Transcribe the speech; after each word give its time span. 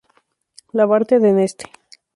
La 0.73 0.85
Barthe-de-Neste 0.87 1.65